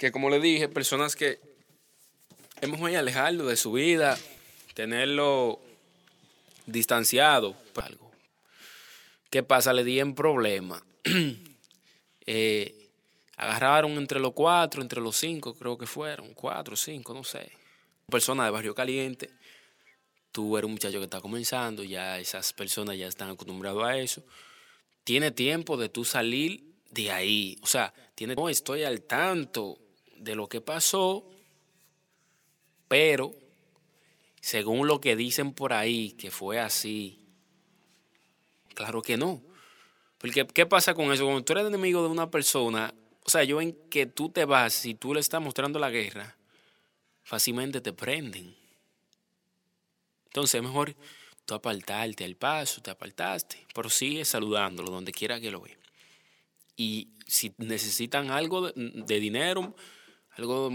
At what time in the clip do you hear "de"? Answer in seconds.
3.44-3.56, 18.44-18.50, 25.76-25.88, 26.90-27.10, 30.20-30.34, 42.02-42.08, 58.72-59.20